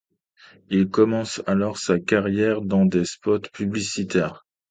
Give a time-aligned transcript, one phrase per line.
[0.71, 4.47] Il commence alors sa carrière dans des spots publicitaires.